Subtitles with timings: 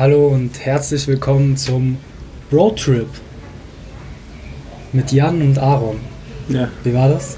[0.00, 1.98] Hallo und herzlich willkommen zum
[2.50, 3.06] Roadtrip
[4.94, 6.00] mit Jan und Aaron.
[6.48, 7.36] Ja, Wie war das?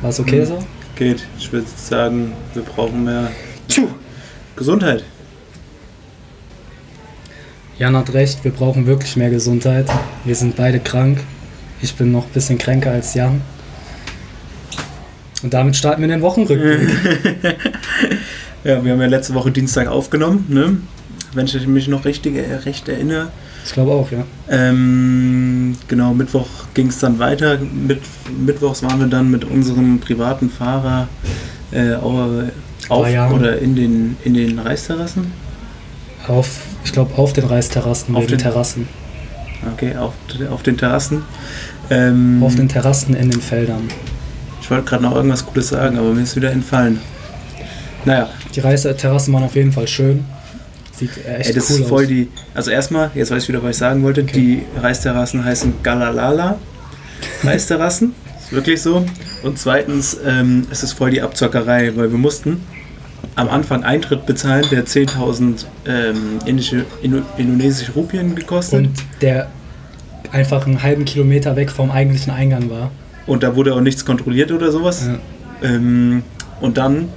[0.00, 0.46] War es okay Mhm.
[0.46, 0.58] so?
[0.94, 1.26] geht.
[1.36, 3.28] Ich würde sagen, wir brauchen mehr
[3.68, 3.88] Tschuh.
[4.54, 5.02] Gesundheit.
[7.76, 9.88] Jan hat recht, wir brauchen wirklich mehr Gesundheit.
[10.24, 11.18] Wir sind beide krank.
[11.82, 13.40] Ich bin noch ein bisschen kränker als Jan.
[15.42, 17.56] Und damit starten wir den Wochenrückblick.
[18.62, 20.78] Ja, wir haben ja letzte Woche Dienstag aufgenommen, ne?
[21.34, 23.28] Wenn ich mich noch richtig äh, recht erinnere.
[23.64, 24.24] Ich glaube auch, ja.
[24.50, 27.58] Ähm, genau, Mittwoch ging es dann weiter.
[27.58, 28.00] Mit,
[28.44, 31.08] Mittwochs waren wir dann mit unserem privaten Fahrer
[31.72, 32.42] äh, au-
[32.88, 33.32] auf Bayern.
[33.32, 35.32] oder in den, in den Reisterrassen.
[36.28, 38.86] Auf, ich glaube, auf den Reisterrassen, Auf den- Terrassen.
[39.74, 40.12] Okay, auf,
[40.50, 41.22] auf den Terrassen.
[41.90, 43.88] Ähm, Auf den Terrassen in den Feldern.
[44.60, 46.98] ich wollte gerade noch irgendwas Gutes sagen, aber mir ist wieder entfallen.
[48.06, 50.24] Naja, Die Reisterrassen waren auf jeden Fall schön.
[50.96, 52.08] Sieht echt Ey, das cool ist voll aus.
[52.08, 52.28] die.
[52.54, 54.22] Also erstmal, jetzt weiß ich wieder, was ich sagen wollte.
[54.22, 54.32] Okay.
[54.32, 56.58] Die Reisterrassen heißen Galalala
[57.42, 58.14] Reisterrassen.
[58.40, 59.04] ist wirklich so.
[59.42, 62.60] Und zweitens, ähm, es ist voll die Abzockerei, weil wir mussten
[63.36, 68.86] am Anfang Eintritt bezahlen, der 10.000 ähm, indische, Indo, indonesische Rupien gekostet.
[68.86, 69.48] Und der
[70.30, 72.90] einfach einen halben Kilometer weg vom eigentlichen Eingang war.
[73.26, 75.06] Und da wurde auch nichts kontrolliert oder sowas.
[75.06, 75.68] Ja.
[75.68, 76.22] Ähm,
[76.60, 77.08] und dann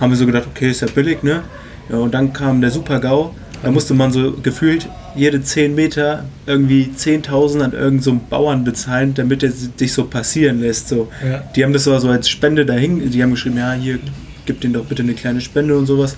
[0.00, 1.42] haben wir so gedacht, okay, ist ja billig, ne?
[1.90, 3.30] Ja, und dann kam der Super-GAU.
[3.62, 9.14] Da musste man so gefühlt jede 10 Meter irgendwie 10.000 an irgendeinem so Bauern bezahlen,
[9.14, 10.88] damit er sich so passieren lässt.
[10.88, 11.08] So.
[11.26, 11.42] Ja.
[11.56, 13.98] Die haben das so als Spende dahin, die haben geschrieben, ja, hier,
[14.44, 16.16] gib denen doch bitte eine kleine Spende und sowas.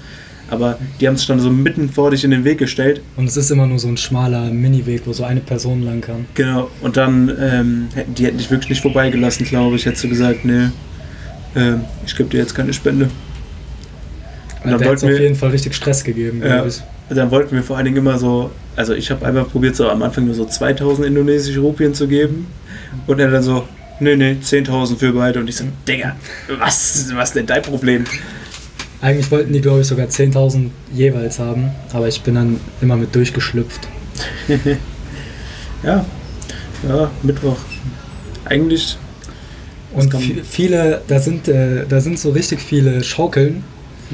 [0.50, 3.00] Aber die haben es dann so mitten vor dich in den Weg gestellt.
[3.16, 6.26] Und es ist immer nur so ein schmaler Miniweg, wo so eine Person lang kann.
[6.34, 6.70] Genau.
[6.82, 9.86] Und dann, ähm, hätten- die hätten dich wirklich nicht vorbeigelassen, glaube ich.
[9.86, 10.68] Hättest du gesagt, nee,
[11.56, 13.08] ähm, ich gebe dir jetzt keine Spende.
[14.66, 16.64] Und dann wollten auf wir, jeden Fall richtig Stress gegeben, Ja.
[17.08, 20.02] dann wollten wir vor allen Dingen immer so, also ich habe einmal probiert, so am
[20.02, 22.46] Anfang nur so 2000 indonesische Rupien zu geben.
[23.06, 23.66] Und er dann so,
[24.00, 25.40] nee, nee, 10.000 für beide.
[25.40, 26.16] Und ich so, Digga,
[26.58, 28.04] was, was ist denn dein Problem?
[29.00, 33.14] Eigentlich wollten die, glaube ich, sogar 10.000 jeweils haben, aber ich bin dann immer mit
[33.14, 33.88] durchgeschlüpft.
[35.82, 36.04] Ja,
[36.88, 37.58] ja, Mittwoch.
[38.44, 38.96] Eigentlich,
[39.92, 40.14] Und
[40.48, 43.62] viele, da sind, äh, da sind so richtig viele Schaukeln,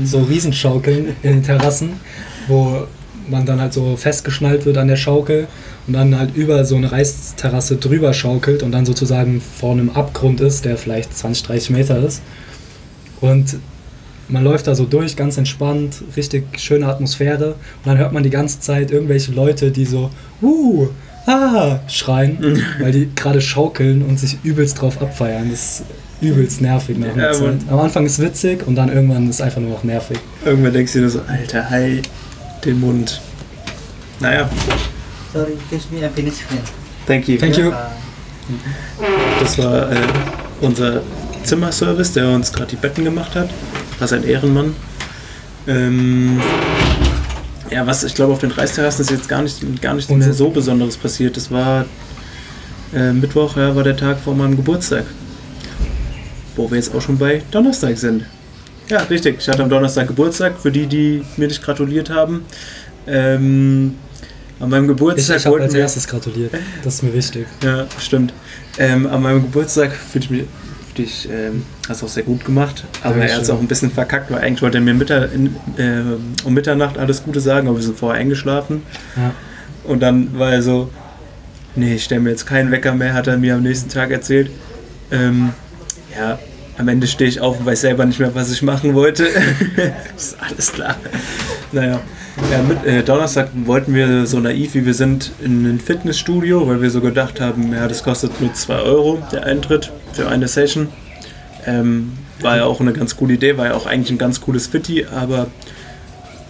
[0.03, 2.01] so Riesenschaukeln in den Terrassen,
[2.49, 2.87] wo
[3.29, 5.47] man dann halt so festgeschnallt wird an der Schaukel
[5.87, 10.41] und dann halt über so eine Reisterrasse drüber schaukelt und dann sozusagen vor einem Abgrund
[10.41, 12.23] ist, der vielleicht 20, 30 Meter ist.
[13.21, 13.57] Und
[14.29, 18.31] man läuft da so durch, ganz entspannt, richtig schöne Atmosphäre und dann hört man die
[18.31, 20.11] ganze Zeit irgendwelche Leute, die so,
[20.41, 20.89] uh,
[21.27, 25.51] ah, schreien, weil die gerade schaukeln und sich übelst drauf abfeiern.
[25.51, 25.83] Das
[26.23, 27.57] übelst nervig nach einer Ja, Zeit.
[27.69, 30.19] Am Anfang ist witzig und dann irgendwann ist es einfach nur noch nervig.
[30.45, 32.09] irgendwann denkst du dir so, Alter, halt
[32.65, 33.21] den Mund.
[34.21, 34.49] Naja,
[35.33, 36.63] Sorry, excuse me, I finished here.
[37.07, 37.39] thank you.
[37.39, 37.73] Thank you.
[39.41, 39.97] Das war äh,
[40.61, 41.01] unser
[41.45, 43.49] Zimmerservice, der uns gerade die Betten gemacht hat.
[43.99, 44.75] Das ist ein Ehrenmann.
[45.67, 46.41] Ähm,
[47.71, 50.33] ja, was ich glaube, auf den Reisterrassen ist jetzt gar nicht, gar nicht mehr so-
[50.47, 51.37] so Besonderes passiert.
[51.37, 51.87] Das war
[52.95, 55.05] äh, Mittwoch, ja, war der Tag vor meinem Geburtstag.
[56.57, 58.25] Wo wir jetzt auch schon bei Donnerstag sind.
[58.89, 59.37] Ja, richtig.
[59.39, 60.59] Ich hatte am Donnerstag Geburtstag.
[60.59, 62.45] Für die, die mir nicht gratuliert haben.
[63.07, 63.95] Ähm,
[64.61, 66.53] an meinem Ich, Geburtstag ich habe wollten als erstes gratuliert.
[66.85, 67.47] Das ist mir wichtig.
[67.65, 68.33] Ja, stimmt.
[68.79, 70.45] Ähm, an meinem Geburtstag fühlte ich mich,
[70.87, 73.57] fühlte ich ähm, hast du auch sehr gut gemacht, aber er hat es Dankeschön.
[73.57, 76.03] auch ein bisschen verkackt, weil eigentlich wollte er mir Mittag, in, äh,
[76.45, 78.83] um Mitternacht alles Gute sagen, aber wir sind vorher eingeschlafen.
[79.17, 79.35] Ja.
[79.85, 80.91] Und dann war er so,
[81.75, 84.51] nee, ich stelle mir jetzt keinen Wecker mehr, hat er mir am nächsten Tag erzählt.
[85.11, 85.51] Ähm,
[86.17, 86.39] ja,
[86.79, 89.29] am Ende stehe ich auf und weiß selber nicht mehr, was ich machen wollte.
[90.17, 90.97] ist alles klar.
[91.71, 92.01] Naja,
[92.51, 96.81] ja, mit, äh, Donnerstag wollten wir so naiv wie wir sind in ein Fitnessstudio, weil
[96.81, 100.89] wir so gedacht haben, ja, das kostet nur 2 Euro, der Eintritt für eine Session.
[101.67, 104.67] Ähm, war ja auch eine ganz coole Idee, war ja auch eigentlich ein ganz cooles
[104.67, 105.47] Fitti, aber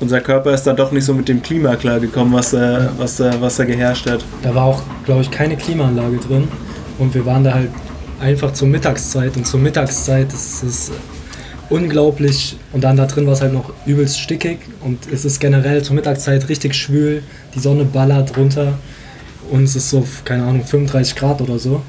[0.01, 3.41] unser Körper ist dann doch nicht so mit dem Klima klargekommen, was da, was da,
[3.41, 4.25] was da geherrscht hat.
[4.43, 6.49] Da war auch, glaube ich, keine Klimaanlage drin.
[6.99, 7.71] Und wir waren da halt
[8.23, 9.37] einfach zur Mittagszeit.
[9.37, 10.91] Und zur Mittagszeit ist es
[11.69, 12.57] unglaublich.
[12.73, 14.61] Und dann da drin war es halt noch übelst stickig.
[14.81, 17.23] Und es ist generell zur Mittagszeit richtig schwül.
[17.55, 18.79] Die Sonne ballert runter.
[19.51, 21.83] Und es ist so, keine Ahnung, 35 Grad oder so.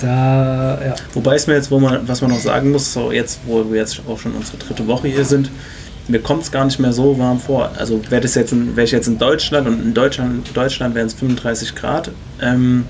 [0.00, 0.94] Da, ja.
[1.12, 3.80] Wobei es mir jetzt, wo man, was man noch sagen muss, so jetzt, wo wir
[3.80, 5.50] jetzt auch schon unsere dritte Woche hier sind,
[6.06, 7.70] mir kommt es gar nicht mehr so warm vor.
[7.76, 12.10] Also wäre wäre ich jetzt in Deutschland und in Deutschland, Deutschland wären es 35 Grad,
[12.40, 12.84] ähm,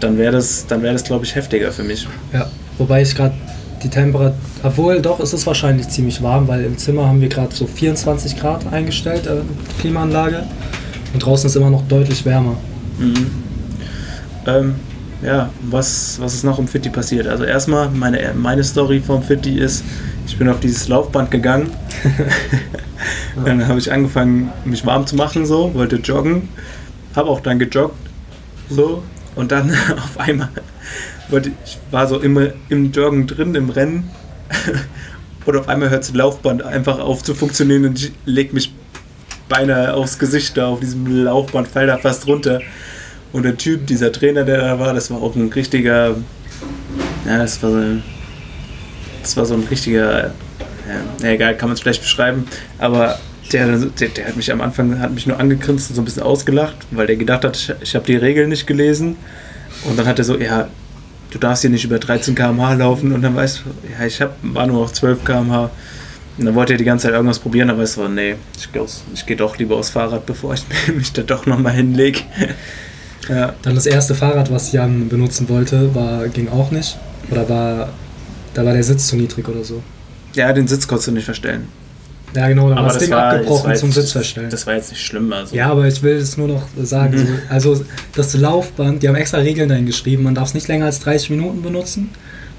[0.00, 2.06] dann wäre das, dann wäre das glaube ich heftiger für mich.
[2.32, 2.48] Ja,
[2.78, 3.34] wobei ich gerade
[3.82, 7.54] die Temperatur, obwohl doch ist es wahrscheinlich ziemlich warm, weil im Zimmer haben wir gerade
[7.54, 9.40] so 24 Grad eingestellt, äh,
[9.80, 10.44] Klimaanlage.
[11.12, 12.56] Und draußen ist immer noch deutlich wärmer.
[12.98, 13.26] Mhm.
[14.46, 14.74] Ähm,
[15.22, 17.26] ja, was, was ist noch im Fitti passiert?
[17.26, 19.84] Also erstmal, meine, meine Story vom Fitti ist,
[20.26, 21.70] ich bin auf dieses Laufband gegangen.
[23.44, 26.48] dann habe ich angefangen, mich warm zu machen, so, wollte joggen.
[27.16, 27.96] Habe auch dann gejoggt.
[28.68, 29.02] So.
[29.38, 30.50] Und dann auf einmal
[31.30, 34.10] ich war so immer im Joggen drin, im Rennen.
[35.44, 38.74] und auf einmal hört das Laufband einfach auf zu funktionieren und ich leg mich
[39.48, 42.60] beinahe aufs Gesicht da auf diesem Laufband, fall da fast runter.
[43.32, 46.16] Und der Typ, dieser Trainer, der da war, das war auch ein richtiger,
[47.26, 48.02] ja, das war so ein,
[49.22, 50.34] das war so ein richtiger,
[51.22, 52.48] ja, egal, kann man es schlecht beschreiben,
[52.78, 53.20] aber
[53.52, 56.22] der, der, der, hat mich am Anfang hat mich nur angegrinst und so ein bisschen
[56.22, 59.16] ausgelacht, weil der gedacht hat, ich, ich habe die Regeln nicht gelesen.
[59.84, 60.68] Und dann hat er so, ja,
[61.30, 63.12] du darfst hier nicht über 13 km/h laufen.
[63.12, 65.70] Und dann weißt du, ja, ich hab, war nur auf 12 km/h.
[66.38, 68.86] Und dann wollte er die ganze Zeit irgendwas probieren, aber es war, nee, ich gehe
[69.26, 70.62] geh doch lieber aufs Fahrrad, bevor ich
[70.94, 72.20] mich da doch nochmal hinlege.
[73.28, 73.54] ja.
[73.62, 76.96] Dann das erste Fahrrad, was Jan benutzen wollte, war, ging auch nicht.
[77.30, 77.88] Oder war,
[78.54, 79.82] da war der Sitz zu niedrig oder so.
[80.34, 81.66] Ja, den Sitz konntest du nicht verstellen.
[82.34, 84.50] Ja, genau, dann aber war das Ding war, abgebrochen zum jetzt, Sitz verstellen.
[84.50, 85.32] Das war jetzt nicht schlimm.
[85.32, 85.54] Also.
[85.56, 87.16] Ja, aber ich will es nur noch sagen.
[87.16, 87.26] Mhm.
[87.26, 87.32] So,
[87.74, 87.84] also
[88.14, 91.30] das Laufband, die haben extra Regeln dahin geschrieben, man darf es nicht länger als 30
[91.30, 92.10] Minuten benutzen.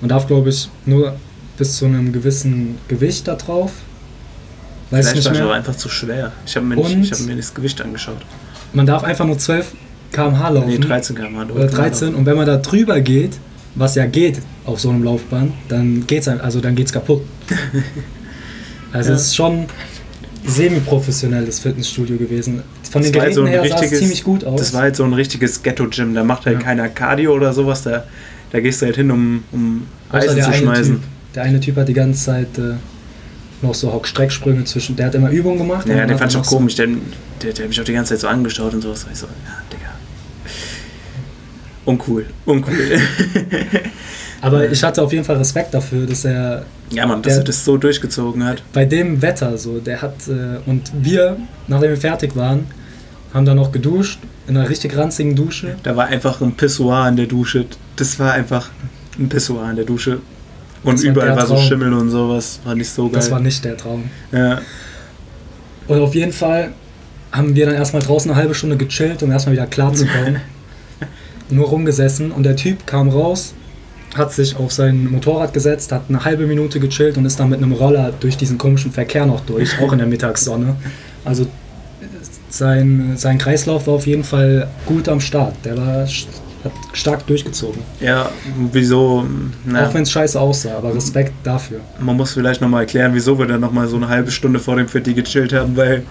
[0.02, 1.16] Man darf, glaube ich, nur
[1.58, 3.72] bis zu einem gewissen Gewicht da drauf.
[4.92, 6.32] Weiß Vielleicht nicht war aber einfach zu schwer.
[6.46, 8.18] Ich habe mir, nicht- ich hab mir das Gewicht angeschaut.
[8.74, 9.74] Man darf einfach nur 12
[10.12, 10.68] km/h laufen.
[10.70, 11.54] Nee, 13 km/h.
[11.54, 12.16] oder 13.
[12.16, 13.34] Und wenn man da drüber geht,
[13.76, 17.22] was ja geht auf so einem Laufband, dann geht's ein- also dann geht's kaputt.
[18.94, 19.16] Also Ja.
[19.16, 19.66] es ist schon
[20.46, 22.64] semi-professionelles Fitnessstudio gewesen.
[22.90, 24.60] Von den Geräten so her sah es ziemlich gut aus.
[24.60, 26.14] Das war halt so ein richtiges Ghetto-Gym.
[26.16, 26.64] Da macht halt Ja.
[26.64, 27.84] keiner Cardio oder sowas.
[27.84, 28.06] Da,
[28.52, 30.96] da gehst du halt hin, um, um Eisen zu eine schmeißen.
[30.96, 31.04] Typ.
[31.36, 32.74] Der eine Typ hat die ganze Zeit äh,
[33.62, 34.96] noch so Hock-Strecksprünge zwischen.
[34.96, 35.88] Der hat immer Übungen gemacht.
[35.88, 36.76] Ja, dann den fand ich auch so- komisch.
[36.76, 39.06] Der, der, der hat mich auch die ganze Zeit so angeschaut und sowas.
[39.12, 39.92] Ich so, ja, Digga.
[41.86, 42.26] Uncool.
[42.46, 42.74] Uncool.
[44.42, 47.64] Aber ich hatte auf jeden Fall Respekt dafür, dass er ja, Mann, dass er das
[47.66, 48.64] so durchgezogen hat.
[48.74, 50.16] bei dem Wetter so, der hat.
[50.28, 51.38] Äh, und wir,
[51.68, 52.68] nachdem wir fertig waren,
[53.34, 55.76] haben dann noch geduscht, in einer richtig ranzigen Dusche.
[55.84, 57.66] Da war einfach ein Pissoir in der Dusche.
[57.96, 58.70] Das war einfach
[59.20, 60.20] ein Pissoir in der Dusche.
[60.84, 61.58] Und Das war überall der war so.
[61.58, 62.60] Schimmel und sowas.
[62.64, 63.16] War nicht so geil.
[63.16, 64.10] Das war nicht der Traum.
[64.32, 64.62] ja.
[65.88, 66.72] Und auf jeden Fall
[67.32, 70.40] haben wir dann erstmal draußen eine halbe Stunde gechillt, um erstmal wieder klarzukommen.
[71.50, 73.56] Nur rumgesessen und der Typ kam raus,
[74.16, 77.62] hat sich auf sein Motorrad gesetzt, hat eine halbe Minute gechillt und ist dann mit
[77.62, 80.76] einem Roller durch diesen komischen Verkehr noch durch, auch in der Mittagssonne.
[81.26, 81.46] Also
[82.50, 85.54] sein, sein Kreislauf war auf jeden Fall gut am Start.
[85.64, 86.08] Der war
[86.64, 87.82] hat stark durchgezogen.
[88.02, 88.30] ja,
[88.72, 89.26] wieso?
[89.66, 91.80] Na, Auch wenn es scheiße aussah, aber Respekt dafür.
[92.00, 94.88] Man muss vielleicht nochmal erklären, wieso wir dann nochmal so eine halbe Stunde vor dem
[94.88, 96.04] Fitti gechillt haben, weil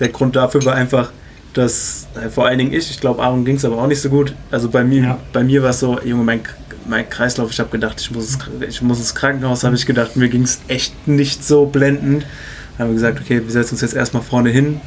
[0.00, 1.12] der Grund dafür war einfach,
[1.54, 4.08] dass äh, vor allen Dingen ich, ich glaube Aaron ging es aber auch nicht so
[4.10, 4.34] gut.
[4.50, 5.18] Also bei mir, Ja.
[5.32, 6.40] bei mir war es so, Junge, mein,
[6.86, 10.16] mein Kreislauf, ich habe gedacht, ich muss, ins, ich muss ins Krankenhaus, habe ich gedacht,
[10.16, 12.26] mir ging es echt nicht so blendend.
[12.76, 14.80] Dann haben wir gesagt, okay, wir setzen uns jetzt erstmal vorne hin.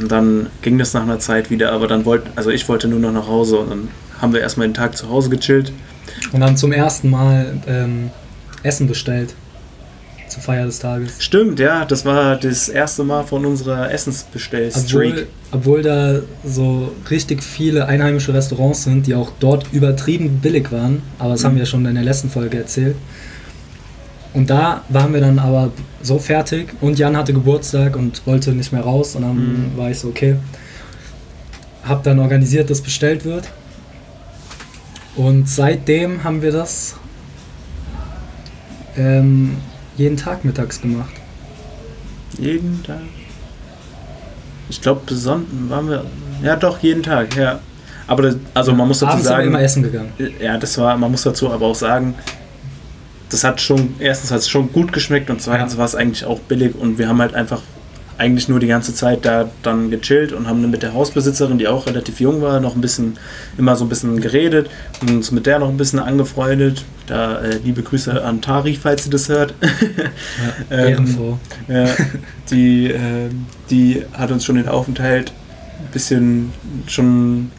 [0.00, 3.00] Und dann ging das nach einer Zeit wieder, aber dann wollte, also ich wollte nur
[3.00, 3.88] noch nach Hause und dann
[4.20, 5.72] haben wir erstmal den Tag zu Hause gechillt.
[6.32, 8.10] Und dann zum ersten Mal ähm,
[8.62, 9.34] Essen bestellt.
[10.28, 11.14] Zur Feier des Tages.
[11.18, 15.26] Stimmt, ja, das war das erste Mal von unserer Essensbestell-Streak.
[15.50, 21.02] Obwohl, obwohl da so richtig viele einheimische Restaurants sind, die auch dort übertrieben billig waren.
[21.18, 22.96] Aber das haben wir ja schon in der letzten Folge erzählt.
[24.34, 25.70] Und da waren wir dann aber
[26.02, 29.16] so fertig und Jan hatte Geburtstag und wollte nicht mehr raus.
[29.16, 29.36] Und dann
[29.72, 29.76] Mhm.
[29.76, 30.36] war ich so, okay.
[31.84, 33.48] Hab dann organisiert, dass bestellt wird.
[35.16, 36.96] Und seitdem haben wir das
[38.96, 39.56] ähm,
[39.98, 41.12] jeden Tag mittags gemacht.
[42.38, 43.00] Jeden Tag.
[44.70, 46.04] Ich glaube, besonnen waren wir.
[46.42, 47.58] Ja, doch, jeden Tag, ja.
[48.06, 49.48] Aber das, also man muss dazu Abends sind wir sagen.
[49.48, 50.12] immer essen gegangen.
[50.40, 52.14] Ja, das war, man muss dazu aber auch sagen,
[53.28, 55.78] das hat schon, erstens hat es schon gut geschmeckt und zweitens Ja.
[55.78, 57.60] war es eigentlich auch billig und wir haben halt einfach
[58.18, 61.86] eigentlich nur die ganze Zeit da dann gechillt und haben mit der Hausbesitzerin, die auch
[61.86, 63.16] relativ jung war, noch ein bisschen,
[63.56, 64.68] immer so ein bisschen geredet
[65.00, 66.84] und uns mit der noch ein bisschen angefreundet.
[67.06, 69.54] Da äh, liebe Grüße an Tari, falls sie das hört.
[70.70, 71.38] Ja, Ähm.
[71.68, 71.86] Ja,
[72.50, 75.32] die, ähm, die hat uns schon den Aufenthalt
[75.80, 76.52] ein bisschen
[76.86, 77.50] schon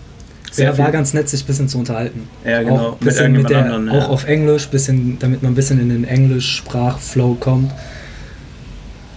[0.56, 2.28] Ja, war ganz nett, sich ein bisschen zu unterhalten.
[2.46, 3.94] Ja, genau, Auch, mit bisschen mit der, anderen, ja.
[3.94, 7.72] auch auf Englisch, bisschen, damit man ein bisschen in den Englisch-Sprachflow kommt.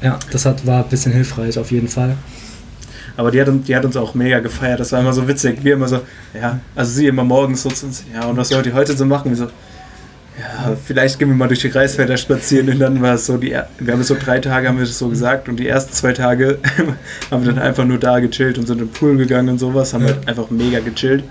[0.02, 2.16] Ja, das hat, war ein bisschen hilfreich auf jeden Fall.
[3.16, 4.80] Aber die hat, uns- die hat uns auch mega gefeiert.
[4.80, 5.62] Das war immer so witzig.
[5.62, 6.00] Wir immer so,
[6.34, 9.04] ja, also sie immer morgens so zu uns, ja, und was wollt ihr heute so
[9.04, 9.30] machen?
[9.30, 13.26] Wir so, ja, vielleicht gehen wir mal durch die Reisfelder spazieren und dann war es
[13.26, 15.68] so, die, wir haben es so drei Tage, haben wir das so gesagt und die
[15.68, 16.58] ersten zwei Tage
[17.30, 19.92] haben wir dann einfach nur da gechillt und sind in den Pool gegangen und sowas,
[19.92, 20.14] haben Ja.
[20.14, 21.22] halt einfach mega gechillt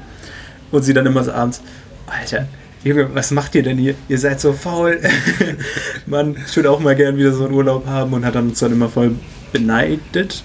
[0.69, 1.61] und sie dann immer so abends,
[2.05, 2.45] Alter,
[2.83, 3.95] Junge, was macht ihr denn hier?
[4.09, 4.99] Ihr seid so faul.
[6.07, 8.59] Mann, ich würde auch mal gern wieder so einen Urlaub haben und hat dann uns
[8.59, 9.15] dann immer voll
[9.51, 10.43] beneidet.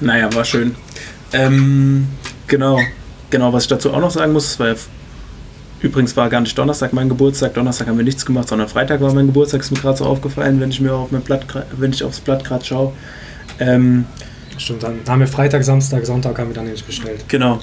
[0.00, 0.76] Naja, war schön.
[1.32, 2.06] Ähm,
[2.46, 2.80] genau,
[3.30, 4.74] genau, was ich dazu auch noch sagen muss, es war ja
[5.80, 7.54] Übrigens war gar nicht Donnerstag mein Geburtstag.
[7.54, 9.60] Donnerstag haben wir nichts gemacht, sondern Freitag war mein Geburtstag.
[9.60, 11.46] Ist mir gerade so aufgefallen, wenn ich mir auf mein Blatt,
[11.76, 12.92] wenn ich aufs Blatt gerade schaue.
[13.60, 14.04] Ähm,
[14.56, 17.24] Stimmt, dann da haben wir Freitag, Samstag, Sonntag haben wir dann nämlich bestellt.
[17.28, 17.60] genau.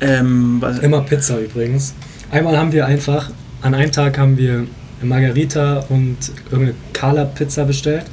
[0.00, 1.92] Ähm, Immer Pizza übrigens.
[2.30, 3.30] Einmal haben wir einfach,
[3.62, 4.66] an einem Tag haben wir
[5.02, 6.18] Margarita und
[6.50, 8.04] irgendeine Kala Pizza bestellt.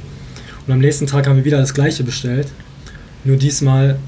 [0.66, 2.48] Und am nächsten Tag haben wir wieder das gleiche bestellt.
[3.24, 3.98] Nur diesmal.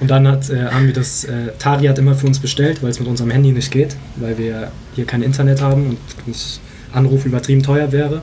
[0.00, 2.90] Und dann hat, äh, haben wir das, äh, Tari hat immer für uns bestellt, weil
[2.90, 6.60] es mit unserem Handy nicht geht, weil wir hier kein Internet haben und nicht
[6.92, 8.22] Anruf übertrieben teuer wäre.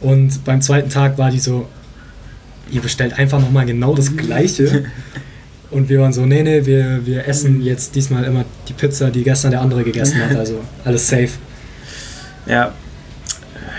[0.00, 1.68] Und beim zweiten Tag war die so,
[2.70, 4.84] ihr bestellt einfach nochmal genau das gleiche.
[5.70, 9.22] Und wir waren so, nee, nee, wir, wir essen jetzt diesmal immer die Pizza, die
[9.22, 10.36] gestern der andere gegessen hat.
[10.36, 11.30] Also alles safe.
[12.46, 12.72] ja,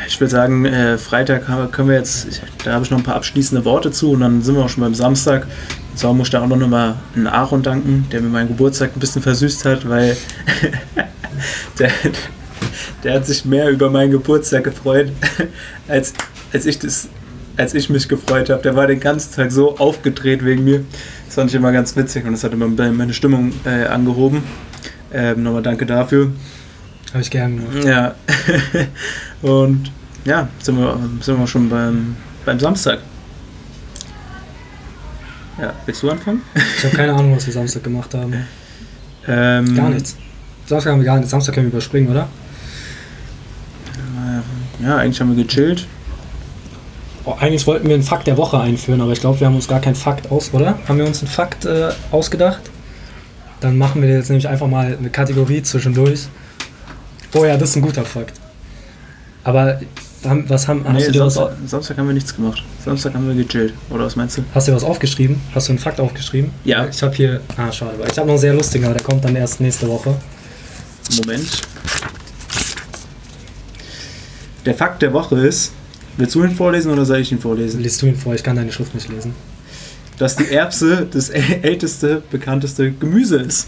[0.08, 3.15] ich würde sagen, äh, Freitag können wir jetzt, ich, da habe ich noch ein paar
[3.15, 5.48] abschließende Worte zu und dann sind wir auch schon beim Samstag.
[5.91, 8.91] Und zwar muss ich da auch noch mal einen Aaron danken, der mir meinen Geburtstag
[8.96, 10.15] ein bisschen versüßt hat, weil
[11.79, 11.91] der,
[13.03, 15.12] der hat sich mehr über meinen Geburtstag gefreut,
[15.88, 16.13] als,
[16.53, 17.08] als, ich, das,
[17.58, 18.62] als ich mich gefreut habe.
[18.62, 20.84] Der war den ganzen Tag so aufgedreht wegen mir.
[21.39, 24.43] Das fand ich immer ganz witzig und das hat immer meine Stimmung äh, angehoben.
[25.13, 26.34] Ähm, nochmal danke dafür.
[27.13, 27.86] Habe ich gern gemacht.
[27.86, 28.13] Ja.
[29.41, 29.89] Und
[30.25, 33.00] ja, sind wir, sind wir schon beim, beim Samstag.
[35.62, 36.41] Ja, willst du anfangen?
[36.77, 38.34] Ich habe keine Ahnung, was wir Samstag gemacht haben.
[39.25, 40.17] Ähm, Gar nichts.
[40.65, 41.31] Samstag haben wir gar nichts.
[41.31, 42.27] Samstag können wir überspringen, oder?
[44.84, 45.88] Ja, eigentlich haben wir gechillt.
[47.26, 49.68] Oh, eigentlich wollten wir einen Fakt der Woche einführen, aber ich glaube, wir haben uns
[49.68, 50.80] gar keinen Fakt aus, oder?
[50.88, 52.62] Haben wir uns einen Fakt äh, ausgedacht?
[53.60, 56.28] Dann machen wir jetzt nämlich einfach mal eine Kategorie zwischendurch.
[57.36, 58.40] Oh ja, das ist ein guter Fakt.
[59.44, 59.80] Aber
[60.24, 62.64] was haben, hast, Nee, was, Samstag, Samstag haben wir nichts gemacht.
[62.84, 63.74] Samstag haben wir gechillt.
[63.90, 64.44] Oder was meinst du?
[64.54, 65.42] hast du was aufgeschrieben?
[65.54, 66.52] Hast du einen Fakt aufgeschrieben?
[66.66, 66.88] Ja.
[66.88, 67.42] Ich habe hier.
[67.58, 67.94] Ah, schade.
[67.96, 70.16] aber Ich habe noch einen sehr lustigen, aber der kommt dann erst nächste Woche.
[71.18, 71.62] Moment.
[74.66, 75.72] Der Fakt der Woche ist,
[76.20, 77.82] willst du ihn vorlesen oder soll ich ihn vorlesen?
[77.82, 79.34] Liest du ihn vor, ich kann deine Schrift nicht lesen.
[80.18, 83.68] Dass die Erbse das äl- älteste, bekannteste Gemüse ist.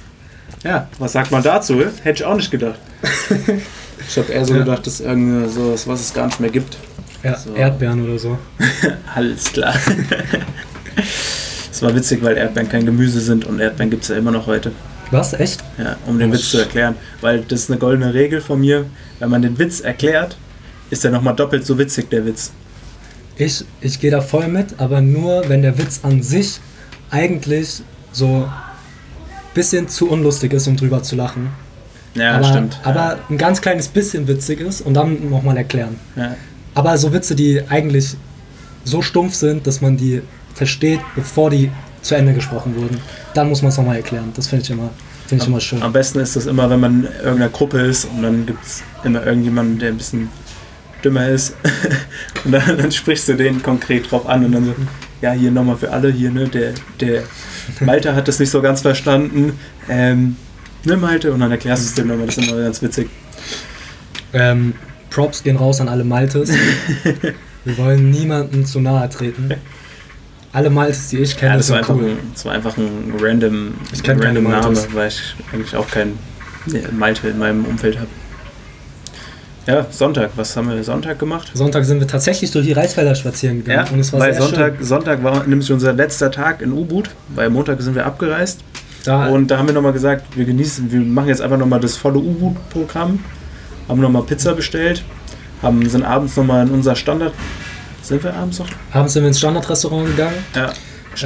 [0.64, 1.80] Ja, was sagt man dazu?
[2.04, 2.80] Hätte ich auch nicht gedacht.
[4.10, 4.60] Ich habe eher so Ja.
[4.62, 6.76] gedacht, dass irgendwie sowas, was es gar nicht mehr gibt.
[7.24, 7.54] Ja, So.
[7.54, 8.38] Erdbeeren oder so.
[9.16, 9.76] Alles klar.
[11.72, 14.48] Es war witzig, weil Erdbeeren kein Gemüse sind und Erdbeeren gibt es ja immer noch
[14.48, 14.72] heute.
[15.12, 15.34] Was?
[15.34, 15.64] Echt?
[15.78, 16.96] Ja, um den Witz zu erklären.
[17.22, 18.86] Weil das ist eine goldene Regel von mir.
[19.20, 20.36] Wenn man den Witz erklärt,
[20.92, 22.52] ist er nochmal doppelt so witzig, der Witz.
[23.38, 26.60] Ich, ich gehe da voll mit, aber nur, wenn der Witz an sich
[27.10, 27.82] eigentlich
[28.12, 28.48] so
[29.54, 31.50] bisschen zu unlustig ist, um drüber zu lachen.
[32.14, 32.80] Ja, aber, stimmt.
[32.84, 36.00] Aber ein ganz kleines bisschen witzig ist und dann nochmal erklären.
[36.16, 36.36] ja.
[36.74, 38.16] Aber so Witze, die eigentlich
[38.86, 40.22] so stumpf sind, dass man die
[40.54, 41.70] versteht, bevor die
[42.02, 42.98] zu Ende gesprochen wurden,
[43.34, 44.32] dann muss man es nochmal erklären.
[44.36, 44.90] Das finde ich, immer,
[45.30, 45.84] ich immer schön.
[45.84, 48.84] Am besten ist das immer, wenn man in irgendeiner Gruppe ist und dann gibt es
[49.04, 50.30] immer irgendjemanden, der ein bisschen
[51.04, 51.56] dümmer ist.
[52.46, 54.76] und dann, dann sprichst du den konkret drauf an und dann so,
[55.22, 57.24] ja, hier nochmal für alle hier, ne, der, der
[57.80, 59.60] Malte hat das nicht so ganz verstanden.
[59.90, 60.36] Ähm,
[60.84, 61.32] ne, Malte?
[61.32, 63.10] Und dann erklärst du es dem nochmal, das ist immer ganz witzig.
[64.34, 64.74] Ähm,
[65.10, 66.52] Props gehen raus an alle Maltes.
[67.64, 69.54] Wir wollen niemanden zu nahe treten.
[70.54, 72.12] Alle Maltes, die ich kenne, Ja, das war, sind einfach cool.
[72.12, 76.18] ein, das war einfach ein random, Ich kenn random Name, weil ich eigentlich auch keinen
[76.66, 78.08] nee, Malte in meinem Umfeld habe.
[79.68, 80.32] Ja, Sonntag.
[80.36, 81.52] Was haben wir Sonntag gemacht?
[81.54, 84.42] Sonntag sind wir tatsächlich durch die Reisfelder spazieren Ja, gegangen und es war weil sehr
[84.42, 84.86] Sonntag, schön.
[84.86, 88.62] Sonntag war nämlich unser letzter Tag in U-Boot, weil Montag sind wir abgereist.
[89.04, 91.96] Da, Und da haben wir nochmal gesagt, wir genießen, wir machen jetzt einfach nochmal das
[91.96, 93.20] volle U-Boot-Programm.
[93.88, 95.04] Haben nochmal Pizza bestellt,
[95.62, 97.34] haben, sind abends nochmal in unser Standard.
[98.02, 98.68] Sind wir abends noch?
[98.92, 100.36] abends sind wir ins Standardrestaurant gegangen.
[100.56, 100.72] Ja,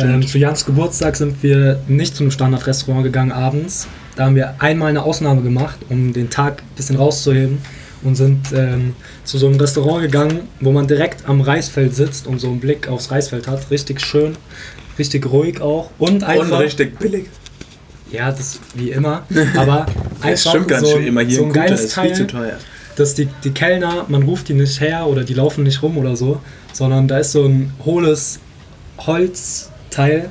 [0.01, 3.87] Ähm, zu Jans Geburtstag sind wir nicht zum Standardrestaurant gegangen abends.
[4.15, 7.59] Da haben wir einmal eine Ausnahme gemacht, um den Tag ein bisschen rauszuheben
[8.05, 12.39] und sind ähm, zu so einem Restaurant gegangen, wo man direkt am Reisfeld sitzt und
[12.39, 13.69] so einen Blick aufs Reisfeld hat.
[13.71, 14.38] Richtig schön,
[14.97, 16.59] richtig ruhig auch und einfach.
[16.59, 17.25] richtig billig.
[18.12, 19.24] Ja, das wie immer.
[19.57, 19.85] Aber
[20.21, 22.50] Das einfach stimmt gar so, immer hier so in ein geiles ist viel zu Teil,
[22.50, 22.57] teuer.
[22.95, 26.15] dass die, die Kellner, man ruft die nicht her oder die laufen nicht rum oder
[26.15, 28.39] so, sondern da ist so ein hohles
[29.00, 30.29] Holzteil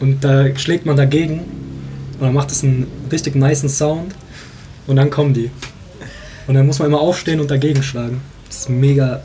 [0.00, 1.40] und da schlägt man dagegen
[2.18, 4.14] und dann macht es einen richtig niceen Sound
[4.86, 5.50] und dann kommen die.
[6.46, 8.20] Und dann muss man immer aufstehen und dagegen schlagen.
[8.48, 9.22] Das ist mega,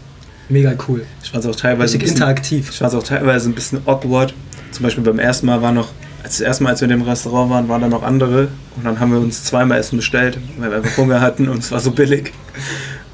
[0.49, 1.05] mega cool.
[1.23, 2.69] Ich fand es auch teilweise bisschen, interaktiv.
[2.71, 4.33] ich fand's auch teilweise ein bisschen awkward.
[4.71, 5.89] Zum Beispiel beim ersten Mal war noch,
[6.23, 8.49] als das erste Mal, als wir in dem Restaurant waren, waren da noch andere.
[8.75, 11.71] Und dann haben wir uns zweimal Essen bestellt, weil wir einfach Hunger hatten und es
[11.71, 12.33] war so billig.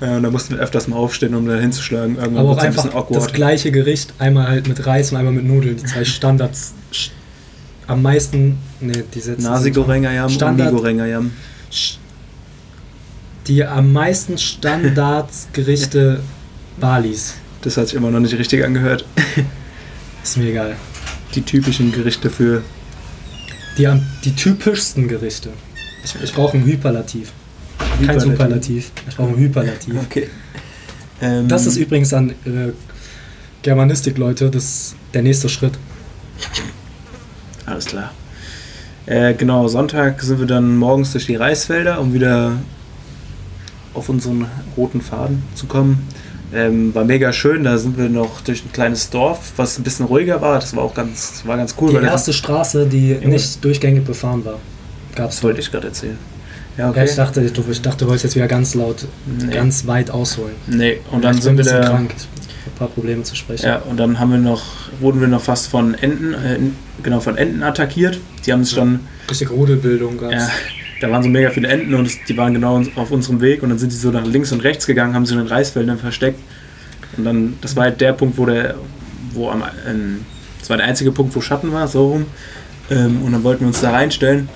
[0.01, 2.17] Ja, und da mussten wir öfters mal aufstehen, um da hinzuschlagen.
[2.17, 3.33] Irgendwann Aber auch ein einfach bisschen das awkward.
[3.33, 5.77] gleiche Gericht, einmal halt mit Reis und einmal mit Nudeln.
[5.77, 6.73] Die zwei Standards.
[7.87, 11.31] Am meisten, nee, die setzen Nasi Goreng Ayam und Standard- Mi Goreng Ayam.
[11.71, 11.95] sch-
[13.47, 16.19] die am meisten Standardsgerichte
[16.79, 17.35] Balis.
[17.61, 19.05] Das hat sich immer noch nicht richtig angehört.
[20.23, 20.75] Ist mir egal.
[21.35, 22.61] Die typischen Gerichte für.
[23.77, 25.49] Die, am- die typischsten Gerichte.
[26.03, 27.31] Ich, ich brauche ein Hyperlativ.
[27.79, 28.23] Kein Hyperlativ.
[28.23, 28.91] Superlativ.
[29.09, 29.93] Ich brauche ein Hyperlativ.
[30.05, 30.29] Okay.
[31.21, 32.71] Ähm, Das ist übrigens an äh,
[33.61, 35.73] Germanistik, Leute, das ist der nächste Schritt.
[37.65, 38.11] Alles klar.
[39.05, 42.57] Äh, genau, Sonntag sind wir dann morgens durch die Reisfelder, um wieder
[43.93, 44.47] auf unseren
[44.77, 46.07] roten Faden zu kommen.
[46.53, 50.05] Ähm, war mega schön, da sind wir noch durch ein kleines Dorf, was ein bisschen
[50.05, 50.59] ruhiger war.
[50.59, 51.99] Das war auch ganz, war ganz cool.
[51.99, 53.27] Die erste Straße, die Junge.
[53.27, 54.59] nicht durchgängig befahren war,
[55.15, 56.17] gab es wollte ich gerade erzählen.
[56.77, 57.05] Ja, Ja, okay.
[57.05, 59.51] ich dachte, du, ich dachte, du wolltest jetzt wieder ganz laut, Nee.
[59.53, 60.53] ganz weit ausholen.
[60.67, 61.89] nee, und dann sind wir bisschen da.
[61.89, 62.13] krank.
[62.65, 63.65] Ein paar Probleme zu sprechen.
[63.65, 64.63] Ja, und dann haben wir noch,
[64.99, 66.57] wurden wir noch fast von Enten, äh,
[67.03, 68.19] genau, von Enten attackiert.
[68.45, 70.33] Die haben sich dann Richtig Rudelbildung gab's.
[70.33, 70.49] Ja,
[71.03, 73.77] da waren so mega viele Enten und die waren genau auf unserem Weg und dann
[73.77, 76.39] sind die so nach links und rechts gegangen, haben sich in den Reisfeldern versteckt.
[77.17, 78.75] Und dann, das war halt der Punkt, wo der,
[79.33, 80.25] wo am, ähm,
[80.59, 82.25] das war der einzige Punkt, wo Schatten war, so rum.
[82.89, 84.47] Ähm, und dann wollten wir uns da reinstellen.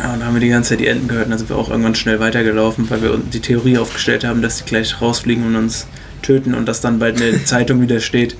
[0.00, 1.56] Ja, und dann haben wir die ganze Zeit die Enten gehört und dann sind wir
[1.56, 5.54] auch irgendwann schnell weitergelaufen, weil wir die Theorie aufgestellt haben, dass die gleich rausfliegen und
[5.54, 5.86] uns
[6.22, 8.36] töten und dass dann bald in der Zeitung wieder steht,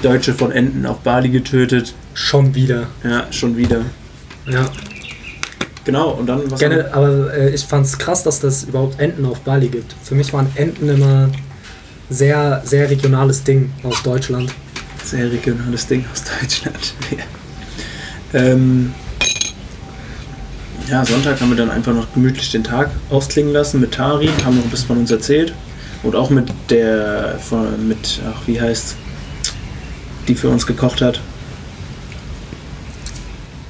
[0.00, 1.92] Deutsche von Enten auf Bali getötet.
[2.14, 2.86] Schon wieder.
[3.04, 3.82] Ja, schon wieder.
[4.50, 4.70] Ja.
[5.88, 9.40] Genau, und dann was Gerne, aber äh, ich fand's krass, dass das überhaupt Enten auf
[9.40, 9.94] Bali gibt.
[10.04, 11.30] Für mich waren Enten immer
[12.10, 14.52] sehr, sehr regionales Ding aus Deutschland.
[15.02, 16.94] Sehr regionales Ding aus Deutschland.
[17.10, 17.24] ja.
[18.38, 18.92] Ähm,
[20.90, 24.58] ja, Sonntag haben wir dann einfach noch gemütlich den Tag ausklingen lassen mit Tari, haben
[24.58, 25.54] noch ein bisschen von uns erzählt.
[26.02, 28.94] Und auch mit der, von, mit, ach, wie heißt,
[30.28, 31.22] die für uns gekocht hat.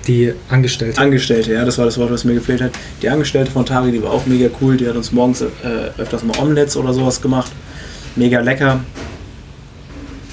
[0.09, 0.99] Die Angestellte.
[1.01, 2.73] Angestellte, ja, das war das Wort, was mir gefehlt hat.
[3.03, 4.79] Die Angestellte von Tari, die war auch mega cool.
[4.79, 5.47] Die hat uns morgens äh,
[5.99, 7.53] öfters mal Omelettes oder sowas gemacht.
[8.17, 8.81] Mega lecker.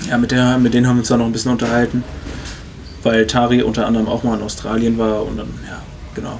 [0.09, 2.05] Ja, mit, der, mit denen haben wir uns dann noch ein bisschen unterhalten.
[3.03, 5.81] Weil Tari unter anderem auch mal in Australien war und dann, ja,
[6.15, 6.39] genau.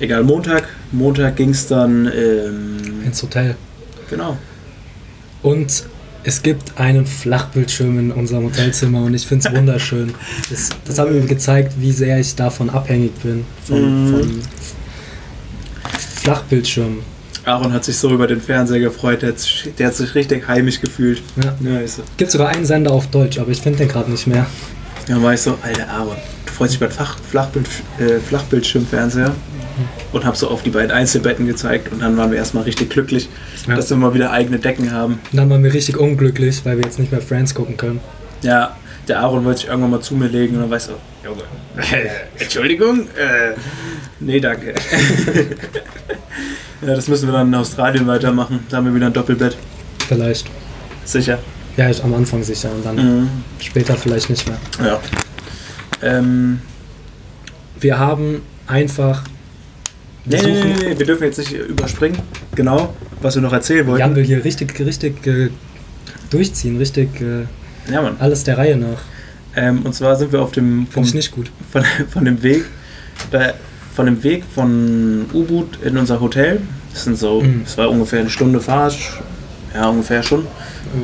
[0.00, 0.66] Egal, Montag.
[0.90, 3.56] Montag ging es dann, ähm, ins Hotel.
[4.08, 4.38] genau.
[5.42, 5.84] Und
[6.24, 10.14] es gibt einen Flachbildschirm in unserem Hotelzimmer und ich finde es wunderschön.
[10.50, 13.44] Das, das hat mir gezeigt, wie sehr ich davon abhängig bin.
[13.66, 14.10] Von, Mhm.
[14.10, 14.42] von
[16.22, 16.98] Flachbildschirmen.
[17.44, 20.48] Aaron hat sich so über den Fernseher gefreut, der hat, sich- der hat sich richtig
[20.48, 21.22] heimisch gefühlt.
[21.42, 21.54] Ja.
[21.60, 22.02] Ja, so.
[22.16, 24.46] Gibt sogar einen Sender auf Deutsch, aber ich finde den gerade nicht mehr.
[25.06, 26.96] Dann war ich so, alter Aaron, du freust dich über den
[27.30, 27.66] Flachbild,
[27.98, 29.34] äh, Flachbildschirmfernseher
[30.14, 33.28] und hab so auf die beiden Einzelbetten gezeigt und dann waren wir erstmal richtig glücklich,
[33.68, 33.76] Ja.
[33.76, 35.14] dass wir mal wieder eigene Decken haben.
[35.32, 38.00] Und dann waren wir richtig unglücklich, weil wir jetzt nicht mehr Friends gucken können.
[38.42, 38.76] Ja,
[39.08, 40.92] der Aaron wollte sich irgendwann mal zu mir legen und dann ich so,
[41.24, 41.42] Junge,
[42.38, 43.54] Entschuldigung, äh,
[44.20, 44.74] nee, danke.
[46.82, 49.56] ja, das müssen wir dann in Australien weitermachen, da haben wir wieder ein Doppelbett,
[50.06, 50.46] Vielleicht.
[51.04, 51.38] sicher.
[51.76, 53.28] Ja, ich am Anfang sicher und dann Mhm.
[53.58, 54.58] später vielleicht nicht mehr.
[54.84, 55.00] Ja.
[56.02, 56.60] Ähm,
[57.80, 59.24] Wir haben einfach.
[60.26, 62.18] Nee, nee, nee, nee, wir dürfen jetzt nicht überspringen.
[62.54, 64.00] Genau, was wir noch erzählen wollten.
[64.00, 65.50] Jan will hier richtig, richtig äh,
[66.30, 67.44] durchziehen, richtig äh,
[67.92, 68.16] Ja, Mann.
[68.18, 69.02] alles der Reihe nach.
[69.56, 71.50] Ähm, und zwar sind wir auf dem vom, nicht gut.
[71.72, 72.64] von, von dem Weg,
[73.30, 73.52] da,
[73.94, 76.60] von dem Weg von Ubud in unser Hotel.
[76.92, 77.62] Das sind so, Mhm.
[77.66, 78.96] es war ungefähr eine Stunde Fahrt,
[79.74, 80.46] ja ungefähr schon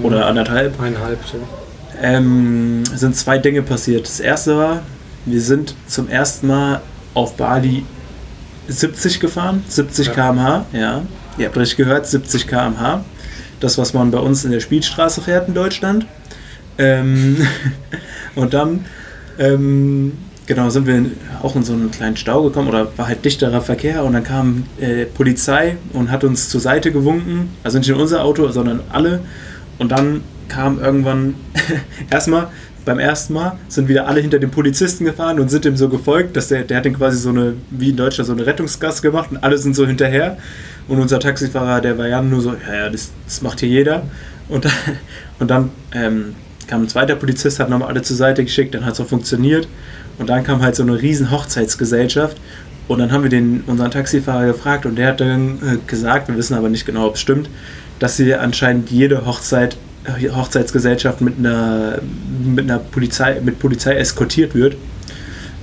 [0.02, 0.80] oder anderthalb.
[0.80, 1.38] eineinhalb so.
[2.00, 4.06] Ähm, sind zwei Dinge passiert.
[4.06, 4.82] Das erste war,
[5.26, 6.80] wir sind zum ersten Mal
[7.12, 7.84] auf Bali
[8.70, 10.12] 70 gefahren, 70 Ja.
[10.14, 10.66] km/h.
[10.72, 11.02] Ja,
[11.38, 13.04] ihr habt richtig gehört, 70 km/h.
[13.60, 16.06] Das, was man bei uns in der Spielstraße fährt in Deutschland.
[16.78, 17.36] Ähm,
[18.36, 18.86] und dann,
[19.38, 20.12] ähm,
[20.46, 23.60] genau, sind wir in, auch in so einen kleinen Stau gekommen oder war halt dichterer
[23.60, 27.50] Verkehr und dann kam äh, Polizei und hat uns zur Seite gewunken.
[27.64, 29.20] Also nicht nur unser Auto, sondern alle.
[29.78, 31.34] Und dann kam irgendwann,
[32.10, 32.48] erstmal,
[32.84, 36.36] beim ersten Mal sind wieder alle hinter dem Polizisten gefahren und sind ihm so gefolgt,
[36.36, 39.30] dass der, der hat den quasi so eine, wie in Deutschland, so eine Rettungsgasse gemacht
[39.30, 40.38] und alle sind so hinterher.
[40.88, 44.02] Und unser Taxifahrer, der war ja nur so, ja, ja, das, das macht hier jeder.
[44.48, 44.72] Und, dann-
[45.38, 46.34] und dann ähm,
[46.66, 49.68] kam ein zweiter Polizist, hat nochmal alle zur Seite geschickt, dann hat es auch funktioniert.
[50.18, 52.36] Und dann kam halt so eine riesen Hochzeitsgesellschaft
[52.88, 56.36] Und dann haben wir den, unseren Taxifahrer gefragt und der hat dann äh, gesagt, wir
[56.36, 57.48] wissen aber nicht genau, ob es stimmt,
[58.00, 59.76] dass sie anscheinend jede Hochzeit,
[60.08, 61.98] Hochzeitsgesellschaft mit einer,
[62.44, 64.76] mit einer Polizei, mit Polizei eskortiert wird.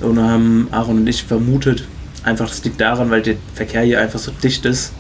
[0.02, 1.84] Und haben Aaron und ich vermutet,
[2.24, 4.92] einfach das liegt daran, weil der Verkehr hier einfach so dicht ist.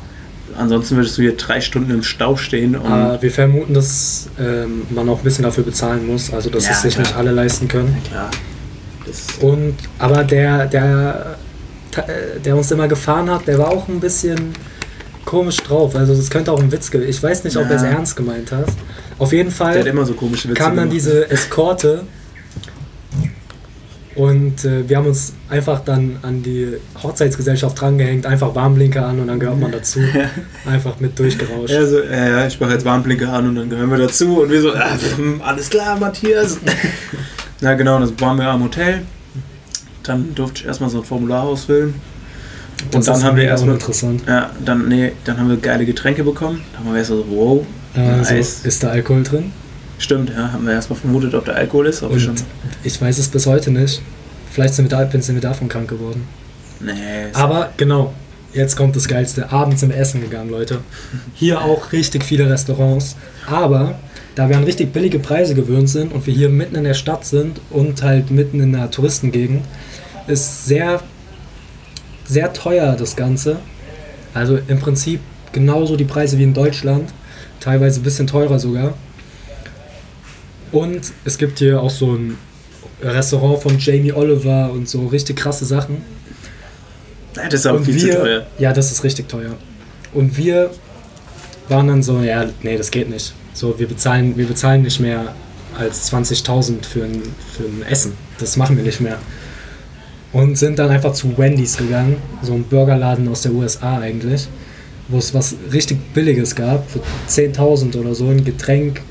[0.57, 4.83] Ansonsten würdest du hier drei Stunden im Stau stehen und Aber wir vermuten, dass ähm,
[4.89, 7.05] man auch ein bisschen dafür bezahlen muss, also dass Ja, es sich klar.
[7.05, 7.95] nicht alle leisten können.
[8.09, 8.31] klar.
[9.05, 11.37] Das, Und aber der, der,
[11.95, 14.53] äh, der uns immer gefahren hat, der war auch ein bisschen
[15.27, 15.95] komisch drauf.
[15.95, 17.09] Also das könnte auch ein Witz gewesen.
[17.09, 17.69] Ich weiß nicht, ob Ja.
[17.71, 18.65] er es ernst gemeint hat.
[19.19, 20.95] Auf jeden Fall immer so komische Witze kam dann gemacht.
[20.95, 22.03] diese Eskorte
[24.15, 29.27] und äh, wir haben uns einfach dann an die Hochzeitsgesellschaft drangehängt, einfach Warnblinker an und
[29.27, 29.99] dann gehört man dazu.
[30.65, 31.69] Einfach mit durchgerauscht.
[31.71, 34.49] Ja, so, ja, ja, ich mache jetzt Warnblinker an und dann gehören wir dazu und
[34.49, 36.57] wir so, ah, pf, alles klar, Matthias.
[37.61, 39.01] Na genau, dann waren wir am Hotel.
[40.01, 41.93] Dann durfte ich erstmal so ein Formular ausfüllen.
[42.91, 44.21] Das Und dann ist haben wir erstmal, uninteressant.
[44.27, 46.61] ja, dann, nee, dann haben wir geile Getränke bekommen.
[46.73, 48.61] Da haben wir erst so, wow, Also nice.
[48.65, 49.51] ist da Alkohol drin?
[49.99, 52.35] Stimmt, ja, haben wir erstmal vermutet, ob da Alkohol ist, Und schon.
[52.83, 54.01] ich weiß es bis heute nicht.
[54.51, 56.27] Vielleicht sind wir, da, sind wir davon krank geworden.
[56.79, 56.93] Nee,
[57.33, 58.13] Aber genau,
[58.53, 59.51] jetzt kommt das Geilste.
[59.51, 60.79] Abends im Essen gegangen, Leute.
[61.33, 63.15] Hier auch richtig viele Restaurants.
[63.47, 63.95] Aber
[64.35, 67.25] da wir an richtig billige Preise gewöhnt sind und wir hier mitten in der Stadt
[67.25, 69.63] sind und halt mitten in einer Touristengegend,
[70.27, 71.01] ist sehr,
[72.27, 73.57] sehr teuer das Ganze.
[74.33, 75.19] Also im Prinzip
[75.51, 77.09] genauso die Preise wie in Deutschland.
[77.59, 78.93] Teilweise ein bisschen teurer sogar.
[80.71, 82.37] Und es gibt hier auch so ein
[83.01, 86.01] Restaurant von Jamie Oliver und so richtig krasse Sachen.
[87.35, 88.47] Ja, das ist auch Und viel wir, zu teuer.
[88.59, 89.55] Ja, das ist richtig teuer.
[90.13, 90.71] Und wir
[91.69, 93.33] waren dann so, ja, nee, das geht nicht.
[93.53, 95.35] So, wir bezahlen, wir bezahlen nicht mehr
[95.77, 97.21] als 20.000 für ein,
[97.55, 98.13] für ein Essen.
[98.39, 99.19] Das machen wir nicht mehr.
[100.33, 104.47] Und sind dann einfach zu Wendy's gegangen, so ein Burgerladen aus der USA eigentlich,
[105.07, 109.01] wo es was richtig Billiges gab, für 10.000 oder so, ein Getränk,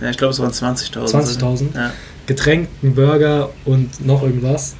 [0.00, 1.10] Ja, ich glaube, es waren 20.000.
[1.10, 1.64] 20.000?
[1.74, 1.92] Ja.
[2.26, 4.74] Getränk, ein Burger und noch irgendwas.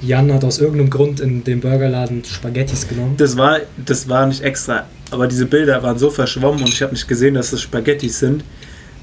[0.00, 3.14] Jan hat aus irgendeinem Grund in dem Burgerladen Spaghettis genommen.
[3.16, 6.92] Das war, das war nicht extra, aber diese Bilder waren so verschwommen und ich habe
[6.92, 8.44] nicht gesehen, dass das Spaghettis sind.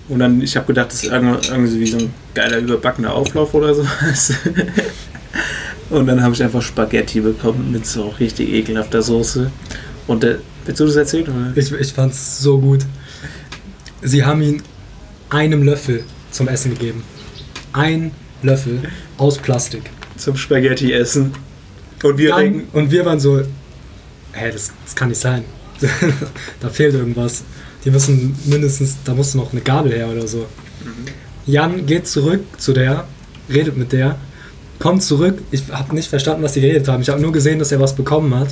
[0.10, 3.54] Und dann, ich habe gedacht, das ist irgendwie, irgendwie wie so ein geiler überbackener Auflauf
[3.54, 4.34] oder sowas.
[5.89, 9.52] Und dann habe ich einfach Spaghetti bekommen mit so richtig ekelhafter Soße.
[10.08, 11.28] Und der, willst du das erzählen?
[11.28, 11.54] Oder?
[11.56, 12.86] Ich, ich fand's so gut.
[14.02, 14.62] Sie haben ihn
[15.30, 17.04] einem Löffel zum Essen gegeben.
[17.74, 18.82] Ein Löffel
[19.17, 19.84] aus Plastik.
[20.17, 21.34] Zum Spaghetti essen.
[22.04, 23.39] Und wir Dann, und wir waren so,
[24.34, 25.46] hä, das, das kann nicht sein.
[26.60, 27.43] da fehlt irgendwas.
[27.84, 30.46] Die müssen mindestens, da muss noch eine Gabel her oder so.
[31.46, 33.06] Jan geht zurück zu der,
[33.50, 34.17] redet mit der,
[34.84, 35.41] kommt zurück.
[35.50, 37.02] Ich habe nicht verstanden, was die geredet haben.
[37.02, 38.50] Ich habe nur gesehen, dass er was bekommen hat.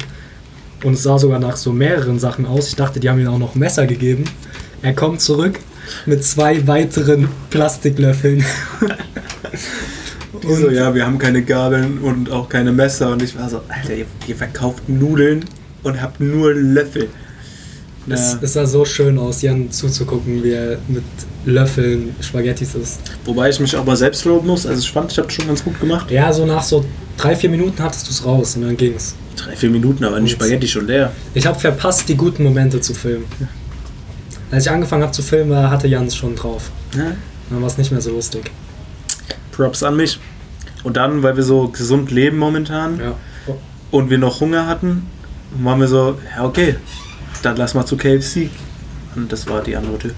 [0.81, 2.69] Und es sah sogar nach so mehreren Sachen aus.
[2.69, 4.23] Ich dachte, die haben ihm auch noch Messer gegeben.
[4.81, 5.59] Er kommt zurück
[6.05, 8.45] mit zwei weiteren Plastiklöffeln.
[10.41, 13.11] die so, ja, wir haben keine Gabeln und auch keine Messer.
[13.11, 15.43] Und ich war so, Alter, ihr, ihr verkauft Nudeln
[15.83, 17.09] und habt nur Löffel.
[18.09, 18.39] Es, Ja.
[18.41, 21.03] es sah so schön aus, Jan zuzugucken, wie er mit
[21.45, 22.99] Löffeln Spaghettis isst.
[23.25, 24.65] Wobei ich mich aber selbst loben muss.
[24.65, 26.09] Also ich fand, ich habe schon ganz gut gemacht.
[26.09, 26.83] Ja, so nach so
[27.17, 29.15] drei, vier Minuten hattest du es raus und dann ging's.
[29.35, 31.11] Drei, vier Minuten, aber nicht Spaghetti schon leer.
[31.33, 33.25] Ich habe verpasst, die guten Momente zu filmen.
[34.49, 36.71] Als ich angefangen habe zu filmen, hatte Jans schon drauf.
[36.95, 37.11] Ja.
[37.49, 38.51] Dann war es nicht mehr so lustig.
[39.51, 40.19] Props an mich.
[40.83, 43.13] Und dann, weil wir so gesund leben momentan Ja.
[43.91, 45.03] und wir noch Hunger hatten,
[45.61, 46.75] waren wir so, ja okay,
[47.41, 48.49] dann lass mal zu KFC.
[49.15, 50.11] Und das war die andere Tür.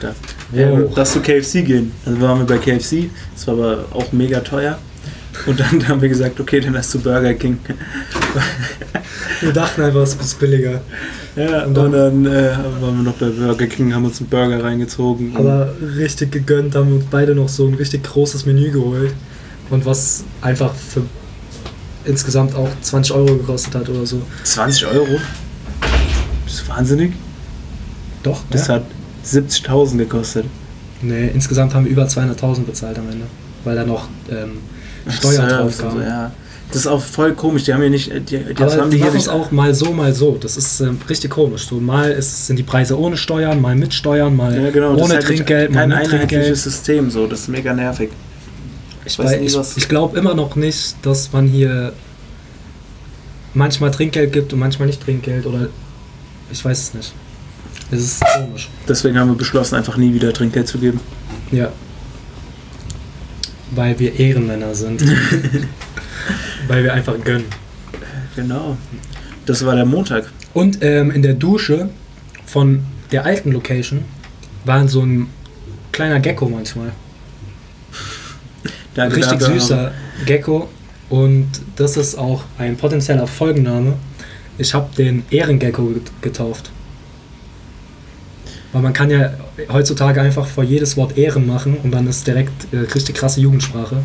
[0.00, 0.14] Da.
[0.52, 0.92] Ja, Wow.
[0.96, 1.92] lass zu KFC gehen.
[2.06, 4.78] Also waren wir bei KFC, das war aber auch mega teuer.
[5.46, 7.58] Und dann haben wir gesagt, okay, dann lass zu Burger King.
[9.40, 10.80] Wir dachten einfach, es ist billiger.
[11.36, 14.28] Ja, Und und dann- dann, äh, waren wir noch bei Burger King, haben uns einen
[14.28, 15.36] Burger reingezogen.
[15.36, 19.12] Aber richtig gegönnt, haben uns beide noch so ein richtig großes Menü geholt.
[19.70, 21.02] Und was einfach für
[22.04, 24.20] insgesamt auch 20 Euro gekostet hat oder so.
[24.44, 25.06] 20 Euro?
[26.60, 27.12] Bist du wahnsinnig?
[28.22, 28.74] Doch, Das ja.
[28.74, 28.82] hat
[29.24, 30.44] 70.000 gekostet.
[31.02, 33.24] Nee, insgesamt haben wir über 200.000 bezahlt am Ende.
[33.64, 34.58] Weil da noch ähm,
[35.08, 35.92] Steuer drauf Service und kam.
[35.98, 36.30] so, ja.
[36.68, 37.64] Das ist auch voll komisch.
[37.64, 38.12] Die haben ja nicht.
[38.12, 39.28] Die, die, das Aber haben die die hier nicht.
[39.28, 40.36] auch mal so, mal so.
[40.40, 41.66] Das ist ähm, richtig komisch.
[41.66, 44.94] So, mal ist, sind die Preise ohne Steuern, mal mit Steuern, mal Ja, genau.
[44.94, 46.56] das ohne halt nicht- Trinkgeld, mal Kein mit einheitliches Trinkgeld.
[46.58, 47.10] System.
[47.10, 48.10] So, das ist mega nervig.
[49.06, 51.92] Ich, weiß nie, ich, ich glaube immer noch nicht, dass man hier
[53.54, 55.68] manchmal Trinkgeld gibt und manchmal nicht Trinkgeld oder
[56.52, 57.12] ich weiß es nicht.
[57.90, 58.68] Es ist komisch.
[58.88, 61.00] Deswegen haben wir beschlossen, einfach nie wieder Trinkgeld zu geben.
[61.50, 61.72] Ja.
[63.72, 65.02] Weil wir Ehrenmänner sind.
[66.68, 67.46] Weil wir einfach gönnen.
[68.36, 68.76] Genau.
[69.46, 70.30] Das war der Montag.
[70.54, 71.90] Und ähm, in der Dusche
[72.46, 74.04] von der alten Location
[74.64, 75.28] war so ein
[75.92, 76.92] kleiner Gecko manchmal.
[78.94, 79.60] Danke Richtig dafür.
[79.60, 79.92] süßer
[80.26, 80.68] Gecko.
[81.08, 83.94] Und das ist auch ein potenzieller Folgenname.
[84.60, 86.70] Ich habe den Ehrengecko get- getauft.
[88.72, 89.32] Weil man kann ja
[89.72, 93.96] heutzutage einfach vor jedes Wort Ehren machen und dann ist direkt äh, richtig krasse Jugendsprache.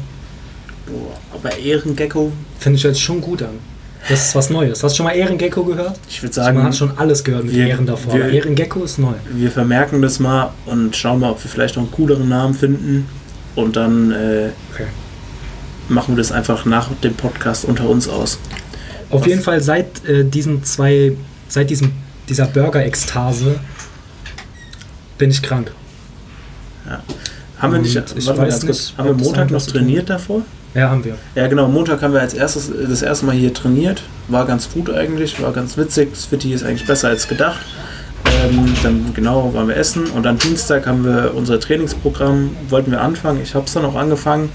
[0.88, 3.60] Boah, aber Ehrengecko, Finde ich jetzt schon gut an.
[4.08, 4.84] Das ist was Neues.
[4.84, 6.00] Hast du schon mal Ehrengecko gehört?
[6.08, 8.14] ich würde Also man sagen, hat schon alles gehört mit wir- Ehren davor.
[8.14, 9.14] wir- aber Ehrengecko ist neu.
[9.32, 13.08] wir vermerken das mal und schauen mal, ob wir vielleicht noch einen cooleren Namen finden.
[13.56, 14.86] Und dann äh, Okay.
[15.90, 18.40] machen wir das einfach nach dem Podcast unter uns aus.
[19.16, 19.28] Auf Was?
[19.28, 21.14] jeden Fall seit äh, diesen zwei,
[21.48, 21.94] seit diesem,
[22.28, 23.60] dieser Burger-Ekstase
[25.18, 25.72] bin ich krank.
[27.58, 30.42] Haben wir nicht, ich warte weiß nicht, haben wir Montag noch trainiert davor?
[30.74, 31.16] Ja, haben wir.
[31.36, 31.70] Ja, genau.
[31.70, 34.04] Montag haben wir als erstes das erste Mal hier trainiert.
[34.28, 36.10] War ganz gut eigentlich, war ganz witzig.
[36.12, 37.62] Das Fitti ist eigentlich besser als gedacht.
[38.44, 43.00] Ähm, dann genau waren wir essen und dann Dienstag haben wir unser Trainingsprogramm, wollten wir
[43.00, 43.40] anfangen.
[43.42, 44.50] Ich habe es dann auch angefangen,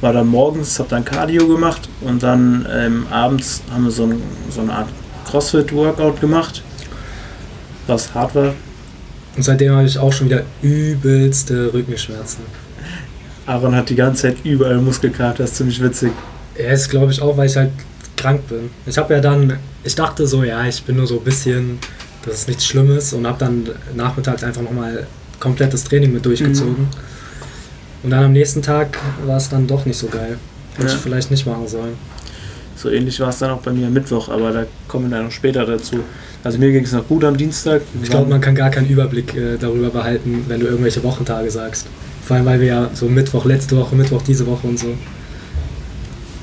[0.00, 4.22] war dann morgens, habe dann Cardio gemacht und dann ähm, abends haben wir so, ein,
[4.50, 4.88] so eine Art
[5.26, 6.62] Crossfit-Workout gemacht,
[7.86, 8.54] was hart war.
[9.36, 12.44] Und seitdem habe ich auch schon wieder übelste Rückenschmerzen.
[13.46, 16.12] Aaron hat die ganze Zeit überall Muskelkater, das ist ziemlich witzig.
[16.58, 17.70] Ja, ist glaube ich auch, weil ich halt
[18.16, 18.70] krank bin.
[18.86, 21.78] Ich habe ja dann, ich dachte so, ja, ich bin nur so ein bisschen,
[22.24, 25.06] das ist nichts Schlimmes und habe dann nachmittags einfach nochmal
[25.38, 26.88] komplettes Training mit durchgezogen.
[28.02, 30.38] Und dann am nächsten Tag war es dann doch nicht so geil.
[30.76, 30.94] Hätte Ja.
[30.94, 31.94] ich vielleicht nicht machen sollen.
[32.76, 35.26] So ähnlich war es dann auch bei mir am Mittwoch, aber da kommen wir dann
[35.26, 35.96] noch später dazu.
[36.44, 37.80] Also mir ging es noch gut am Dienstag.
[38.02, 41.86] Ich glaube, man kann gar keinen Überblick äh, darüber behalten, wenn du irgendwelche Wochentage sagst.
[42.24, 44.88] Vor allem, weil wir ja so Mittwoch letzte Woche, Mittwoch diese Woche und so.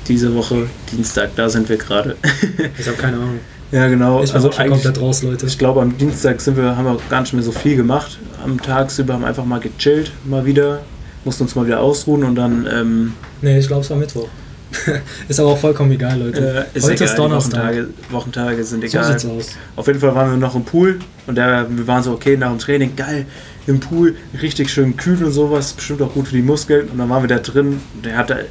[0.08, 2.16] diese Woche, Dienstag, da sind wir gerade.
[2.78, 3.40] Ich habe keine Ahnung.
[3.72, 4.22] ja, genau.
[4.24, 5.46] Ich also eigentlich, komplett raus, Leute.
[5.46, 8.18] ich glaube, am Dienstag sind wir, haben wir gar nicht mehr so viel gemacht.
[8.44, 10.82] Am Tagsüber haben wir einfach mal gechillt, mal wieder.
[11.26, 14.28] Mussten uns mal wieder ausruhen und dann ähm, Nee, ich glaube, es war Mittwoch.
[15.28, 16.68] ist aber auch vollkommen egal, Leute.
[16.74, 17.60] äh, ist Heute egal, ist Donnerstag.
[17.62, 19.06] Wochentage, Wochentage sind So egal.
[19.20, 19.50] sieht's aus.
[19.76, 22.50] Auf jeden Fall waren wir noch im Pool und der, wir waren so, okay, nach
[22.50, 23.26] dem Training, geil,
[23.68, 26.90] im Pool, richtig schön kühl und sowas, bestimmt auch gut für die Muskeln.
[26.90, 28.46] Und dann waren wir da drin, der hatte,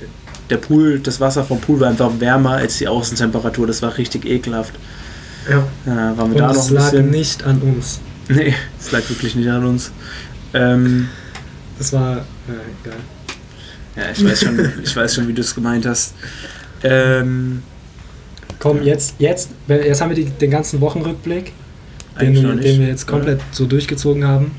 [0.49, 4.25] der Pool, das Wasser vom Pool war einfach wärmer als die Außentemperatur, das war richtig
[4.25, 4.75] ekelhaft.
[5.51, 5.65] Ja.
[5.87, 8.01] Ja, waren wir Und da noch es lag nicht an uns.
[8.29, 9.91] Nee, es lag wirklich nicht an uns.
[10.55, 11.09] Ähm,
[11.83, 12.95] Das war ja, geil.
[13.97, 16.15] ja, ich weiß schon, ich weiß schon, wie du es gemeint hast.
[16.85, 17.65] Ähm,
[18.61, 21.53] Komm, jetzt, jetzt, jetzt haben wir die, den ganzen Wochenrückblick,
[22.21, 22.63] den, nicht.
[22.63, 24.53] den wir jetzt komplett so durchgezogen haben.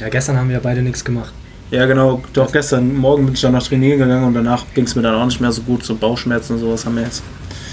[0.00, 1.34] Ja, gestern haben wir ja beide nichts gemacht.
[1.70, 2.22] Ja, genau.
[2.32, 5.16] Doch gestern Morgen bin ich dann noch trainieren gegangen und danach ging es mir dann
[5.16, 5.84] auch nicht mehr so gut.
[5.84, 7.22] So Bauchschmerzen und sowas haben wir jetzt.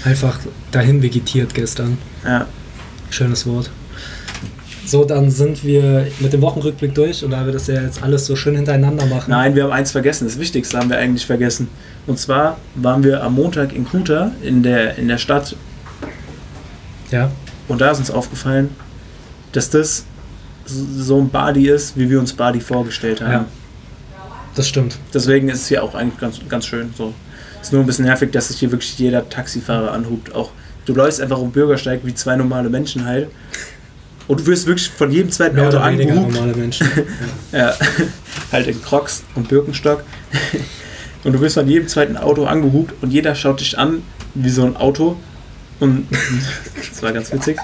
[0.04, 0.38] Einfach
[0.72, 1.96] dahin vegetiert gestern.
[2.22, 2.46] Ja,
[3.08, 3.70] Schönes Wort.
[4.90, 8.26] So, dann sind wir mit dem Wochenrückblick durch und da wir das ja jetzt alles
[8.26, 9.30] so schön hintereinander machen.
[9.30, 10.24] Nein, wir haben eins vergessen.
[10.24, 11.68] Das Wichtigste haben wir eigentlich vergessen.
[12.08, 15.54] Und zwar waren wir am Montag in Kuta in der, in der Stadt
[17.12, 17.30] Ja,
[17.68, 18.70] und da ist uns aufgefallen,
[19.52, 20.06] dass das
[20.66, 23.32] so ein Badi ist, wie wir uns Badi vorgestellt haben.
[23.32, 23.46] Ja.
[24.56, 24.98] das stimmt.
[25.14, 26.92] Deswegen ist es hier auch eigentlich ganz, ganz schön.
[26.98, 27.14] So.
[27.62, 30.34] Ist nur ein bisschen nervig, dass sich hier wirklich jeder Taxifahrer anhubt.
[30.34, 30.50] Auch
[30.84, 33.28] du läufst einfach dem Bürgersteig wie zwei normale Menschen halt.
[34.30, 36.32] Und du wirst wirklich von jedem zweiten Mehr Auto oder angehupt.
[36.32, 36.88] normale Menschen.
[37.50, 37.58] Ja.
[37.58, 37.74] Ja,
[38.52, 40.04] halt in Crocs und Birkenstock.
[41.24, 44.64] Und du wirst von jedem zweiten Auto angehupt und jeder schaut dich an wie so
[44.64, 45.16] ein Auto.
[45.78, 46.06] Und
[46.90, 47.58] das war ganz witzig.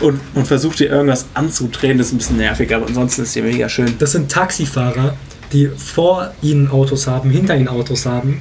[0.00, 1.98] Und, und versucht dir irgendwas anzudrehen.
[1.98, 3.94] Das ist ein bisschen nervig, aber ansonsten ist hier mega schön.
[3.98, 5.16] Das sind Taxifahrer,
[5.52, 8.40] die vor ihnen Autos haben, hinter ihnen Autos haben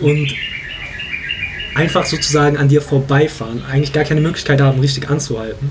[0.00, 0.34] und
[1.76, 5.70] einfach sozusagen an dir vorbeifahren, eigentlich gar keine Möglichkeit haben, richtig anzuhalten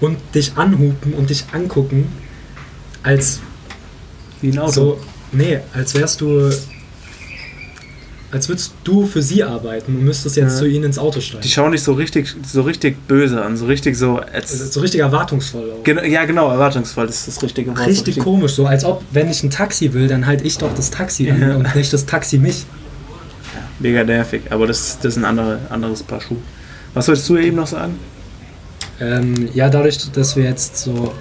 [0.00, 2.08] und dich anhupen und dich angucken,
[3.02, 3.40] als
[4.40, 4.72] Wie ein Auto.
[4.72, 5.00] so,
[5.32, 6.50] nee, als wärst du,
[8.30, 10.58] als würdest du für sie arbeiten und müsstest jetzt Ja.
[10.58, 11.42] zu ihnen ins Auto steigen.
[11.42, 13.56] Die schauen dich so richtig, so richtig böse an.
[13.56, 14.18] So richtig so.
[14.18, 15.82] Als, so richtig erwartungsvoll auch.
[15.82, 17.86] Gen- ja, genau, erwartungsvoll ist das richtige Wort.
[17.86, 20.74] Richtig so komisch, so als ob, wenn ich ein Taxi will, dann halt ich doch
[20.74, 21.56] das Taxi an Ja.
[21.56, 22.66] und nicht das Taxi mich.
[23.78, 26.36] Mega nervig, aber das, das ist ein andere, anderes Paar Schuh.
[26.94, 27.94] Was wolltest du eben noch sagen?
[29.00, 31.12] Ähm, ja, dadurch, dass wir jetzt so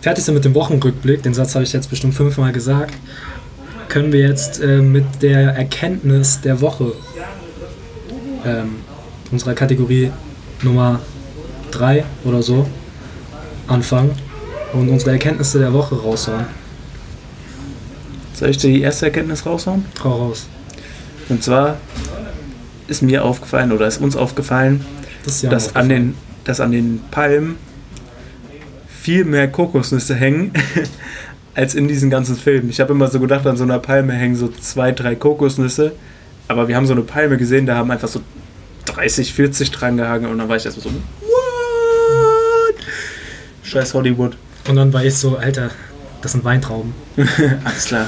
[0.00, 2.94] fertig sind mit dem Wochenrückblick, den Satz habe ich jetzt bestimmt fünfmal gesagt,
[3.88, 6.92] können wir jetzt äh, mit der Erkenntnis der Woche
[8.44, 8.76] ähm,
[9.30, 10.10] unserer Kategorie
[10.62, 11.00] Nummer
[11.72, 12.66] 3 oder so
[13.66, 14.12] anfangen
[14.72, 16.46] und unsere Erkenntnisse der Woche raushauen.
[18.34, 19.84] Soll ich dir die erste Erkenntnis raushauen?
[20.04, 20.46] Hau raus.
[21.28, 21.78] Und zwar
[22.86, 24.84] ist mir aufgefallen oder ist uns aufgefallen,
[25.24, 26.14] Das ist dass, auch an den,
[26.46, 27.56] dass an den Palmen
[28.88, 30.52] viel mehr Kokosnüsse hängen
[31.54, 32.70] als in diesen ganzen Filmen.
[32.70, 35.92] Ich habe immer so gedacht, an so einer Palme hängen so zwei, drei Kokosnüsse.
[36.48, 38.20] Aber wir haben so eine Palme gesehen, da haben einfach so
[38.86, 42.74] 30, 40 dran gehangen und dann war ich erstmal so, what?
[43.64, 44.36] Scheiß Hollywood.
[44.68, 45.70] Und dann war ich so, Alter,
[46.22, 46.94] das sind Weintrauben.
[47.64, 48.06] Alles klar.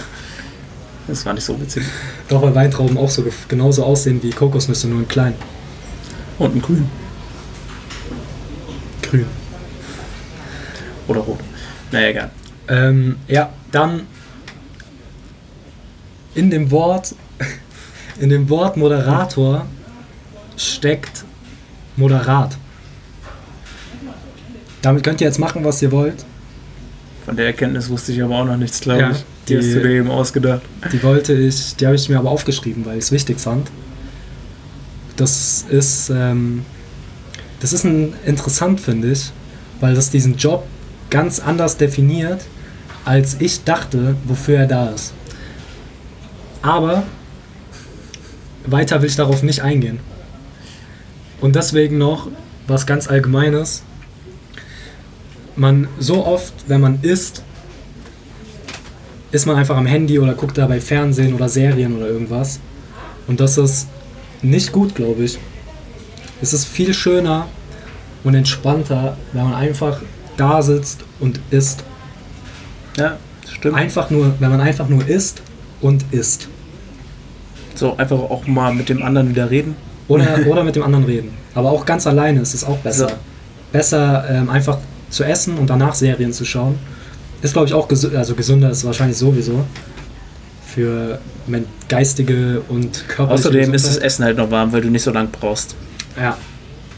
[1.08, 1.84] Das war nicht so witzig.
[2.28, 5.34] Doch, weil Weintrauben auch so genauso aussehen wie Kokosnüsse, nur in klein.
[6.38, 6.88] Und ein Grün.
[9.10, 9.26] Grün.
[11.06, 11.38] Oder rot.
[11.92, 12.30] Naja, egal.
[12.68, 14.02] Ähm, ja, dann
[16.34, 17.14] in dem Wort,
[18.20, 19.66] in dem Wort Moderator
[20.56, 21.24] steckt
[21.96, 22.56] moderat.
[24.82, 26.24] Damit könnt ihr jetzt machen, was ihr wollt.
[27.24, 29.24] Von der Erkenntnis wusste ich aber auch noch nichts, glaube Ja, ich.
[29.48, 30.62] Die, hast die- du dir eben ausgedacht.
[30.92, 33.70] Die wollte ich, die habe ich mir aber aufgeschrieben, weil ich es wichtig fand.
[35.16, 36.64] Das ist, ähm,
[37.60, 39.32] das ist ein, interessant, finde ich,
[39.80, 40.64] weil das diesen Job
[41.10, 42.42] ganz anders definiert,
[43.04, 45.12] als ich dachte, wofür er da ist.
[46.62, 47.04] Aber
[48.66, 50.00] weiter will ich darauf nicht eingehen.
[51.40, 52.28] Und deswegen noch
[52.66, 53.82] was ganz Allgemeines.
[55.56, 57.42] Man so oft, wenn man isst,
[59.30, 62.60] ist man einfach am Handy oder guckt dabei Fernsehen oder Serien oder irgendwas.
[63.26, 63.88] Und das ist
[64.42, 65.38] nicht gut, glaube ich.
[66.40, 67.46] Es ist viel schöner
[68.24, 70.00] und entspannter, wenn man einfach
[70.36, 71.84] da sitzt und isst.
[72.96, 73.16] Ja,
[73.48, 73.76] stimmt.
[73.76, 75.42] Einfach nur, wenn man einfach nur isst
[75.80, 76.48] und isst.
[77.74, 79.76] So, einfach auch mal mit dem anderen wieder reden.
[80.08, 81.30] Oder, oder mit dem anderen reden.
[81.54, 83.08] Aber auch ganz alleine ist es auch besser.
[83.08, 83.14] So.
[83.72, 84.78] Besser ähm, einfach
[85.10, 86.78] zu essen und danach Serien zu schauen.
[87.42, 89.64] Ist, glaube ich, auch gesü also gesünder ist wahrscheinlich sowieso.
[90.66, 91.20] Für
[91.88, 94.06] geistige und körperliche Außerdem ist das Gesundheit.
[94.06, 95.74] Essen halt noch warm, weil du nicht so lang brauchst.
[96.20, 96.36] Ja.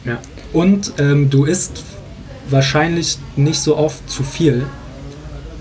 [0.05, 0.19] ja.
[0.53, 1.83] Und ähm, du isst
[2.49, 4.67] wahrscheinlich nicht so oft zu viel,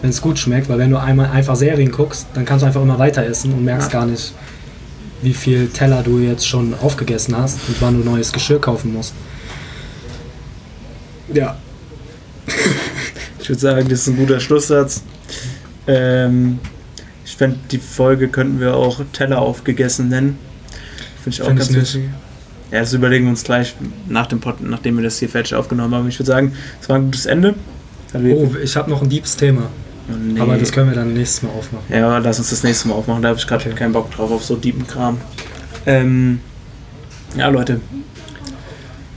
[0.01, 2.81] wenn es gut schmeckt, weil wenn du einmal einfach Serien guckst, dann kannst du einfach
[2.81, 3.99] immer weiter essen und merkst Ja.
[3.99, 4.33] gar nicht,
[5.21, 9.13] wie viel Teller du jetzt schon aufgegessen hast und wann du neues Geschirr kaufen musst.
[11.33, 11.57] Ja.
[13.39, 15.03] Ich würde sagen, das ist ein guter Schlusssatz.
[15.87, 16.59] Ähm,
[17.25, 20.37] ich fände, die Folge könnten wir auch Teller aufgegessen nennen.
[21.23, 22.09] Finde ich auch Find ganz wichtig.
[22.71, 23.75] Ja, das überlegen wir uns gleich
[24.08, 26.08] nach dem Pod, nachdem wir das hier fertig aufgenommen haben.
[26.08, 27.55] Ich würde sagen, es war ein gutes Ende.
[28.13, 29.63] Oh, ich habe noch ein deepes Thema,
[30.10, 30.39] Oh, nee.
[30.39, 31.86] aber das können wir dann nächstes Mal aufmachen.
[31.89, 33.21] Ja, lass uns das nächste Mal aufmachen.
[33.21, 33.75] Da habe ich gerade Okay.
[33.75, 35.17] keinen Bock drauf auf so deepen Kram.
[35.86, 36.39] Ähm,
[37.38, 37.79] ja, Leute.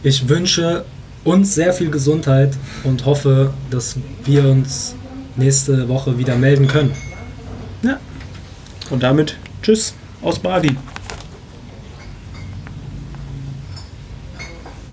[0.03, 0.85] Ich wünsche
[1.25, 4.95] uns sehr viel Gesundheit und hoffe, dass wir uns
[5.37, 6.93] nächste Woche wieder melden können.
[8.91, 10.77] Und damit tschüss aus Bali.